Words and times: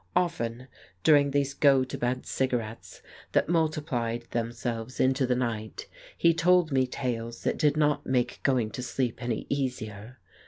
Often, 0.15 0.67
during 1.03 1.29
these 1.29 1.53
"go 1.53 1.83
to 1.83 1.95
bed" 1.95 2.25
cigarettes 2.25 3.03
that 3.33 3.47
multiplied 3.47 4.25
themselves 4.31 4.99
into 4.99 5.27
the 5.27 5.35
night, 5.35 5.87
he 6.17 6.33
told 6.33 6.71
me 6.71 6.87
tales 6.87 7.43
that 7.43 7.59
did 7.59 7.77
not 7.77 8.07
make 8.07 8.39
going 8.41 8.71
to 8.71 8.81
sleep 8.81 9.21
any 9.21 9.45
easier. 9.47 10.17